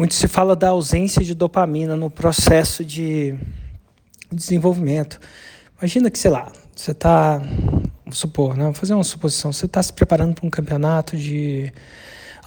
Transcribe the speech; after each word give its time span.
muito 0.00 0.14
se 0.14 0.26
fala 0.26 0.56
da 0.56 0.70
ausência 0.70 1.22
de 1.22 1.34
dopamina 1.34 1.94
no 1.94 2.08
processo 2.08 2.82
de 2.82 3.34
desenvolvimento. 4.32 5.20
Imagina 5.78 6.10
que, 6.10 6.18
sei 6.18 6.30
lá, 6.30 6.50
você 6.74 6.92
está, 6.92 7.38
supor, 8.10 8.56
né? 8.56 8.64
Vou 8.64 8.72
fazer 8.72 8.94
uma 8.94 9.04
suposição, 9.04 9.52
você 9.52 9.66
está 9.66 9.82
se 9.82 9.92
preparando 9.92 10.34
para 10.34 10.46
um 10.46 10.48
campeonato 10.48 11.18
de, 11.18 11.70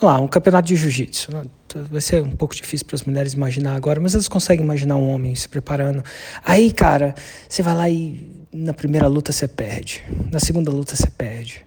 lá, 0.02 0.20
um 0.20 0.28
campeonato 0.28 0.68
de 0.68 0.76
jiu-jitsu. 0.76 1.32
Né? 1.32 1.44
Vai 1.92 2.02
ser 2.02 2.24
um 2.24 2.36
pouco 2.36 2.56
difícil 2.56 2.88
para 2.88 2.96
as 2.96 3.04
mulheres 3.04 3.34
imaginar 3.34 3.76
agora, 3.76 4.02
mas 4.02 4.16
elas 4.16 4.28
conseguem 4.28 4.66
imaginar 4.66 4.96
um 4.96 5.08
homem 5.08 5.36
se 5.36 5.48
preparando. 5.48 6.04
Aí, 6.44 6.72
cara, 6.72 7.14
você 7.48 7.62
vai 7.62 7.76
lá 7.76 7.88
e 7.88 8.32
na 8.52 8.74
primeira 8.74 9.06
luta 9.06 9.32
você 9.32 9.48
perde, 9.48 10.04
na 10.32 10.40
segunda 10.40 10.72
luta 10.72 10.96
você 10.96 11.08
perde. 11.08 11.64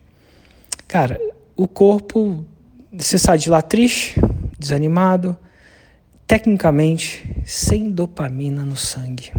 Cara, 0.88 1.20
o 1.54 1.68
corpo, 1.68 2.44
você 2.92 3.16
sai 3.20 3.38
de 3.38 3.48
lá 3.48 3.62
triste, 3.62 4.20
desanimado, 4.58 5.38
tecnicamente 6.26 7.24
sem 7.44 7.90
dopamina 7.90 8.64
no 8.64 8.76
sangue. 8.76 9.32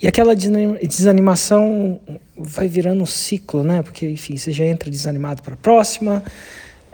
E 0.00 0.08
aquela 0.08 0.34
desanimação 0.34 2.00
vai 2.36 2.66
virando 2.66 3.02
um 3.04 3.06
ciclo, 3.06 3.62
né? 3.62 3.82
Porque, 3.82 4.08
enfim, 4.08 4.36
você 4.36 4.50
já 4.50 4.64
entra 4.64 4.90
desanimado 4.90 5.42
para 5.42 5.54
a 5.54 5.56
próxima, 5.56 6.24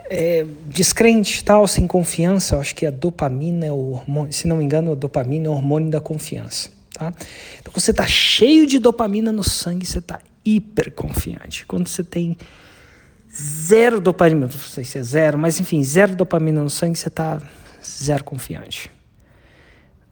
é, 0.09 0.45
descrente, 0.67 1.43
tal, 1.43 1.67
sem 1.67 1.87
confiança. 1.87 2.55
Eu 2.55 2.61
acho 2.61 2.75
que 2.75 2.85
a 2.85 2.91
dopamina 2.91 3.65
é 3.65 3.71
o 3.71 3.93
hormônio, 3.93 4.31
se 4.31 4.47
não 4.47 4.57
me 4.57 4.63
engano, 4.63 4.91
a 4.91 4.95
dopamina 4.95 5.47
é 5.47 5.49
o 5.49 5.53
hormônio 5.53 5.89
da 5.89 5.99
confiança, 5.99 6.69
tá? 6.93 7.11
Então, 7.59 7.73
quando 7.73 7.81
você 7.81 7.91
está 7.91 8.05
cheio 8.05 8.67
de 8.67 8.77
dopamina 8.77 9.31
no 9.31 9.43
sangue, 9.43 9.87
você 9.87 9.97
está 9.97 10.19
hiper 10.45 10.91
confiante. 10.91 11.65
Quando 11.65 11.87
você 11.87 12.03
tem 12.03 12.37
zero 13.35 13.99
dopamina, 13.99 14.41
não 14.41 14.51
sei 14.51 14.83
se 14.83 14.99
é 14.99 15.03
zero, 15.03 15.37
mas 15.37 15.59
enfim, 15.59 15.83
zero 15.83 16.15
dopamina 16.15 16.61
no 16.61 16.69
sangue, 16.69 16.97
você 16.97 17.07
está 17.07 17.41
zero 17.85 18.23
confiante. 18.23 18.91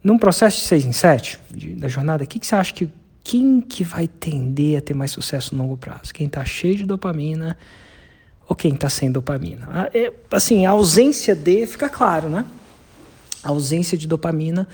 Num 0.02 0.18
processo 0.18 0.60
de 0.60 0.66
6 0.66 0.84
em 0.86 0.92
7 0.92 1.38
da 1.76 1.88
jornada, 1.88 2.24
o 2.24 2.26
que, 2.26 2.38
que 2.38 2.46
você 2.46 2.54
acha 2.54 2.72
que 2.72 2.88
quem 3.22 3.60
que 3.60 3.84
vai 3.84 4.08
tender 4.08 4.78
a 4.78 4.80
ter 4.80 4.94
mais 4.94 5.10
sucesso 5.10 5.54
no 5.54 5.62
longo 5.62 5.76
prazo? 5.76 6.14
Quem 6.14 6.26
está 6.26 6.44
cheio 6.44 6.76
de 6.76 6.86
dopamina 6.86 7.58
ou 8.48 8.56
quem 8.56 8.72
está 8.72 8.88
sem 8.88 9.12
dopamina? 9.12 9.68
Ah, 9.70 9.90
é, 9.92 10.12
assim, 10.30 10.64
a 10.64 10.70
ausência 10.70 11.34
de 11.34 11.66
fica 11.66 11.88
claro, 11.88 12.28
né? 12.28 12.46
A 13.42 13.50
ausência 13.50 13.98
de 13.98 14.06
dopamina 14.06 14.66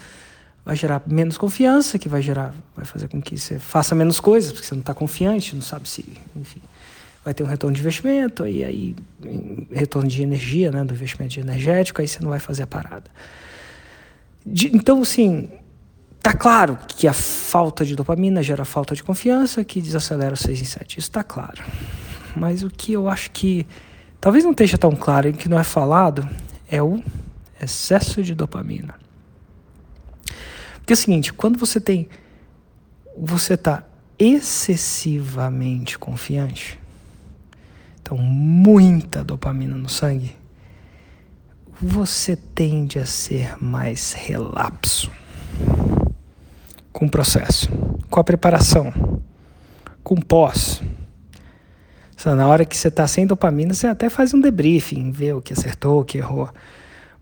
vai 0.65 0.77
gerar 0.77 1.03
menos 1.07 1.37
confiança, 1.37 1.99
que 1.99 2.09
vai 2.09 2.23
gerar, 2.23 2.55
vai 2.77 2.85
fazer 2.85 3.09
com 3.09 3.21
que 3.21 3.37
você 3.37 3.59
faça 3.59 3.95
menos 3.95 4.21
coisas, 4.21 4.53
porque 4.53 4.67
você 4.67 4.75
não 4.75 4.81
está 4.81 4.95
confiante, 4.95 5.55
não 5.55 5.63
sabe 5.63 5.89
se, 5.89 6.05
enfim, 6.37 6.63
vai 7.25 7.33
ter 7.33 7.43
um 7.43 7.47
retorno 7.47 7.75
de 7.75 7.81
investimento, 7.81 8.47
e 8.47 8.63
aí 8.63 8.97
retorno 9.73 10.09
de 10.09 10.23
energia, 10.23 10.71
né, 10.71 10.85
do 10.85 10.93
investimento 10.95 11.41
energético, 11.41 12.01
aí 12.01 12.09
você 12.09 12.21
não 12.21 12.31
vai 12.31 12.39
fazer 12.39 12.65
a 12.65 12.67
parada. 12.67 13.11
De, 14.45 14.75
então, 14.77 15.01
assim, 15.01 15.49
tá 16.21 16.35
claro 16.35 16.79
que 16.87 17.09
a 17.09 17.13
falta 17.13 17.85
de 17.85 17.97
dopamina 17.97 18.43
gera 18.43 18.65
falta 18.65 18.95
de 18.95 19.03
confiança, 19.03 19.65
que 19.65 19.81
desacelera 19.81 20.35
o 20.35 20.37
6 20.37 20.61
em 20.61 20.65
7. 20.65 20.99
Isso 20.99 21.09
está 21.09 21.25
claro. 21.25 21.63
Mas 22.37 22.63
o 22.63 22.69
que 22.69 22.93
eu 22.93 23.09
acho 23.09 23.31
que 23.31 23.67
talvez 24.21 24.45
não 24.45 24.51
esteja 24.51 24.77
tão 24.77 24.93
claro 24.93 25.29
e 25.29 25.33
que 25.33 25.49
não 25.49 25.59
é 25.59 25.65
falado 25.65 26.29
é 26.69 26.83
o 26.83 27.03
excesso 27.61 28.23
de 28.23 28.35
dopamina. 28.35 28.95
Porque 30.79 30.93
é 30.93 30.95
o 30.95 30.97
seguinte, 30.97 31.33
quando 31.33 31.59
você 31.59 31.81
tem 31.81 32.09
você 33.17 33.55
está 33.55 33.85
excessivamente 34.19 35.99
confiante, 35.99 36.79
então 38.05 38.19
muita 38.19 39.25
dopamina 39.25 39.75
no 39.75 39.89
sangue, 39.89 40.37
você 41.81 42.37
tende 42.37 42.99
a 42.99 43.07
ser 43.07 43.57
mais 43.63 44.13
relapso 44.13 45.11
com 46.93 47.07
o 47.07 47.11
processo, 47.11 47.71
com 48.11 48.21
a 48.21 48.25
preparação, 48.25 48.93
com 50.03 50.17
pós. 50.17 50.83
Na 52.27 52.47
hora 52.47 52.67
que 52.67 52.77
você 52.77 52.89
está 52.89 53.07
sem 53.07 53.27
dopamina, 53.27 53.73
você 53.73 53.87
até 53.87 54.11
faz 54.11 54.35
um 54.35 54.41
debriefing, 54.41 55.11
vê 55.11 55.33
o 55.33 55.41
que 55.41 55.55
acertou, 55.55 56.03
o 56.03 56.05
que 56.05 56.19
errou. 56.19 56.51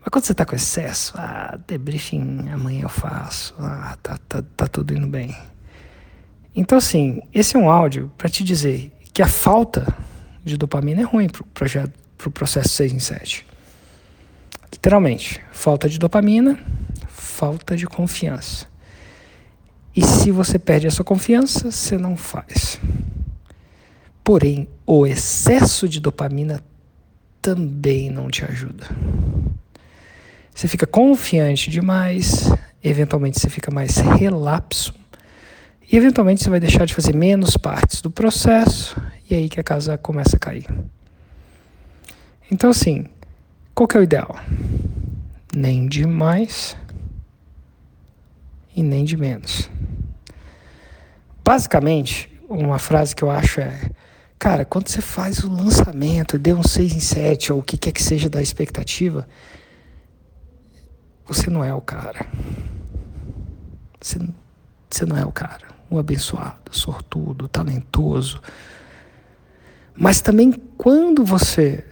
Mas 0.00 0.08
quando 0.10 0.24
você 0.24 0.32
está 0.32 0.44
com 0.44 0.56
excesso, 0.56 1.14
ah, 1.16 1.60
debriefing 1.64 2.48
amanhã 2.52 2.82
eu 2.82 2.88
faço, 2.88 3.54
ah, 3.60 3.96
tá, 4.02 4.18
tá, 4.28 4.42
tá 4.56 4.66
tudo 4.66 4.92
indo 4.92 5.06
bem. 5.06 5.36
Então, 6.56 6.78
assim, 6.78 7.22
esse 7.32 7.56
é 7.56 7.58
um 7.58 7.70
áudio 7.70 8.10
para 8.18 8.28
te 8.28 8.42
dizer 8.42 8.92
que 9.12 9.22
a 9.22 9.28
falta 9.28 9.86
de 10.44 10.56
dopamina 10.56 11.00
é 11.00 11.04
ruim 11.04 11.28
para 11.28 11.42
o 11.42 11.46
projeto, 11.46 11.92
para 12.18 12.28
o 12.28 12.32
processo 12.32 12.70
6 12.70 12.92
em 12.92 12.98
7. 12.98 13.46
Literalmente, 14.72 15.40
falta 15.52 15.88
de 15.88 15.98
dopamina, 15.98 16.58
falta 17.08 17.76
de 17.76 17.86
confiança. 17.86 18.66
E 19.94 20.02
se 20.02 20.30
você 20.30 20.58
perde 20.58 20.86
a 20.86 20.90
sua 20.90 21.04
confiança, 21.04 21.70
você 21.70 21.98
não 21.98 22.16
faz. 22.16 22.80
Porém, 24.24 24.68
o 24.86 25.06
excesso 25.06 25.88
de 25.88 26.00
dopamina 26.00 26.62
também 27.40 28.10
não 28.10 28.30
te 28.30 28.44
ajuda. 28.44 28.86
Você 30.54 30.68
fica 30.68 30.86
confiante 30.86 31.70
demais, 31.70 32.50
eventualmente 32.82 33.40
você 33.40 33.50
fica 33.50 33.70
mais 33.70 33.96
relapso, 33.96 34.94
e 35.90 35.96
eventualmente 35.96 36.42
você 36.42 36.50
vai 36.50 36.60
deixar 36.60 36.86
de 36.86 36.94
fazer 36.94 37.14
menos 37.14 37.56
partes 37.56 38.00
do 38.00 38.10
processo, 38.10 38.96
e 39.32 39.34
aí 39.34 39.48
que 39.48 39.58
a 39.58 39.64
casa 39.64 39.96
começa 39.96 40.36
a 40.36 40.38
cair. 40.38 40.66
Então, 42.50 42.68
assim, 42.68 43.06
qual 43.74 43.88
que 43.88 43.96
é 43.96 44.00
o 44.00 44.02
ideal? 44.02 44.36
Nem 45.54 45.88
de 45.88 46.06
mais 46.06 46.76
e 48.76 48.82
nem 48.82 49.04
de 49.06 49.16
menos. 49.16 49.70
Basicamente, 51.42 52.30
uma 52.46 52.78
frase 52.78 53.16
que 53.16 53.24
eu 53.24 53.30
acho 53.30 53.60
é: 53.60 53.90
cara, 54.38 54.66
quando 54.66 54.88
você 54.88 55.00
faz 55.00 55.42
o 55.42 55.50
lançamento, 55.50 56.38
deu 56.38 56.58
um 56.58 56.62
6 56.62 56.94
em 56.94 57.00
7 57.00 57.54
ou 57.54 57.60
o 57.60 57.62
que 57.62 57.78
quer 57.78 57.92
que 57.92 58.02
seja 58.02 58.28
da 58.28 58.42
expectativa, 58.42 59.26
você 61.26 61.48
não 61.48 61.64
é 61.64 61.72
o 61.72 61.80
cara. 61.80 62.26
Você, 63.98 64.18
você 64.90 65.06
não 65.06 65.16
é 65.16 65.24
o 65.24 65.32
cara. 65.32 65.68
Um 65.90 65.98
abençoado, 65.98 66.70
sortudo, 66.70 67.48
talentoso. 67.48 68.42
Mas 69.94 70.20
também 70.20 70.52
quando 70.76 71.24
você 71.24 71.84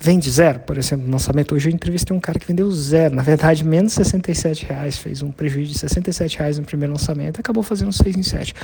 vende 0.00 0.30
zero, 0.30 0.60
por 0.60 0.78
exemplo, 0.78 1.06
no 1.06 1.12
lançamento. 1.12 1.54
Hoje 1.54 1.68
eu 1.68 1.74
entrevistei 1.74 2.16
um 2.16 2.20
cara 2.20 2.38
que 2.38 2.46
vendeu 2.46 2.70
zero, 2.70 3.14
na 3.14 3.22
verdade, 3.22 3.64
menos 3.64 3.92
67 3.94 4.64
reais, 4.66 4.96
fez 4.96 5.22
um 5.22 5.32
prejuízo 5.32 5.72
de 5.72 5.78
67 5.78 6.38
reais 6.38 6.58
no 6.58 6.64
primeiro 6.64 6.92
lançamento 6.92 7.40
acabou 7.40 7.62
fazendo 7.62 7.92
6 7.92 8.16
em 8.16 8.22
7. 8.22 8.54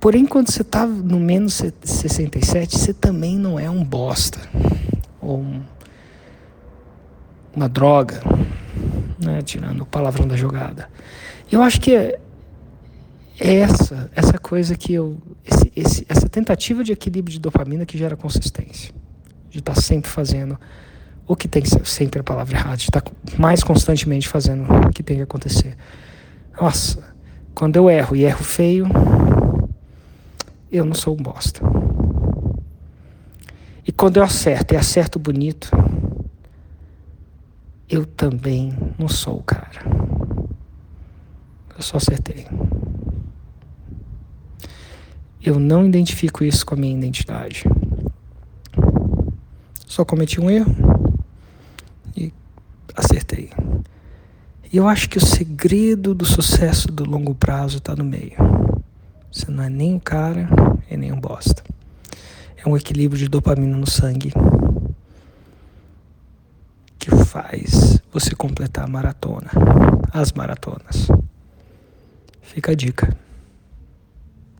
Porém, 0.00 0.24
quando 0.24 0.50
você 0.50 0.62
está 0.62 0.86
no 0.86 1.20
menos 1.20 1.62
67, 1.84 2.78
você 2.78 2.94
também 2.94 3.36
não 3.36 3.58
é 3.58 3.68
um 3.68 3.84
bosta 3.84 4.40
ou 5.20 5.40
um, 5.40 5.60
uma 7.54 7.68
droga, 7.68 8.20
né, 9.18 9.42
tirando 9.42 9.82
o 9.82 9.86
palavrão 9.86 10.26
da 10.26 10.36
jogada. 10.36 10.88
Eu 11.50 11.62
acho 11.62 11.80
que 11.80 12.18
essa, 13.42 14.10
essa 14.14 14.38
coisa 14.38 14.76
que 14.76 14.94
eu, 14.94 15.20
esse, 15.44 15.72
esse, 15.74 16.06
essa 16.08 16.28
tentativa 16.28 16.84
de 16.84 16.92
equilíbrio 16.92 17.32
de 17.32 17.40
dopamina 17.40 17.84
que 17.84 17.98
gera 17.98 18.16
consistência 18.16 18.94
de 19.50 19.58
estar 19.58 19.74
tá 19.74 19.80
sempre 19.80 20.10
fazendo 20.10 20.58
o 21.26 21.36
que 21.36 21.48
tem 21.48 21.62
que 21.62 21.68
ser, 21.68 21.84
sempre 21.86 22.20
a 22.20 22.24
palavra 22.24 22.56
errada, 22.56 22.76
de 22.76 22.84
estar 22.84 23.00
tá 23.00 23.12
mais 23.38 23.62
constantemente 23.62 24.28
fazendo 24.28 24.64
o 24.64 24.90
que 24.90 25.02
tem 25.02 25.16
que 25.16 25.22
acontecer. 25.22 25.76
Nossa, 26.60 27.02
quando 27.54 27.76
eu 27.76 27.90
erro 27.90 28.16
e 28.16 28.24
erro 28.24 28.42
feio, 28.42 28.86
eu 30.70 30.84
não 30.84 30.94
sou 30.94 31.14
um 31.14 31.22
bosta. 31.22 31.60
E 33.86 33.92
quando 33.92 34.18
eu 34.18 34.22
acerto 34.22 34.74
e 34.74 34.76
acerto 34.76 35.18
bonito, 35.18 35.70
eu 37.88 38.06
também 38.06 38.72
não 38.98 39.08
sou 39.08 39.38
o 39.38 39.42
cara. 39.42 39.84
Eu 41.76 41.82
só 41.82 41.96
acertei. 41.98 42.46
Eu 45.44 45.58
não 45.58 45.84
identifico 45.84 46.44
isso 46.44 46.64
com 46.64 46.74
a 46.74 46.78
minha 46.78 46.96
identidade. 46.96 47.64
Só 49.86 50.04
cometi 50.04 50.40
um 50.40 50.48
erro 50.48 50.74
e 52.16 52.32
acertei. 52.94 53.50
E 54.72 54.76
eu 54.76 54.86
acho 54.86 55.08
que 55.08 55.18
o 55.18 55.26
segredo 55.26 56.14
do 56.14 56.24
sucesso 56.24 56.88
do 56.88 57.04
longo 57.04 57.34
prazo 57.34 57.78
está 57.78 57.96
no 57.96 58.04
meio. 58.04 58.36
Você 59.32 59.50
não 59.50 59.64
é 59.64 59.68
nem 59.68 59.94
um 59.94 59.98
cara 59.98 60.48
e 60.88 60.96
nem 60.96 61.12
um 61.12 61.20
bosta. 61.20 61.64
É 62.56 62.68
um 62.68 62.76
equilíbrio 62.76 63.18
de 63.18 63.28
dopamina 63.28 63.76
no 63.76 63.90
sangue 63.90 64.32
que 66.98 67.10
faz 67.24 68.00
você 68.12 68.32
completar 68.36 68.84
a 68.84 68.88
maratona, 68.88 69.50
as 70.12 70.32
maratonas. 70.32 71.08
Fica 72.40 72.70
a 72.70 72.74
dica. 72.76 73.16